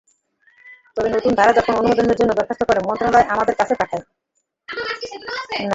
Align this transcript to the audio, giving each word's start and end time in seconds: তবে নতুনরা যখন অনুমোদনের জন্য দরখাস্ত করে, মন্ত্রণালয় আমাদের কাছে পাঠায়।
তবে 0.97 1.09
নতুনরা 1.09 1.51
যখন 1.57 1.73
অনুমোদনের 1.75 2.17
জন্য 2.17 2.31
দরখাস্ত 2.33 2.61
করে, 2.63 2.79
মন্ত্রণালয় 2.87 3.27
আমাদের 3.33 3.55
কাছে 3.57 3.73
পাঠায়। 3.75 4.03